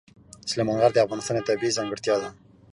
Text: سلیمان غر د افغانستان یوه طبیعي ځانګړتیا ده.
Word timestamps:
سلیمان 0.49 0.77
غر 0.81 0.91
د 0.93 0.97
افغانستان 1.05 1.35
یوه 1.37 1.47
طبیعي 1.49 1.75
ځانګړتیا 1.77 2.15
ده. 2.21 2.29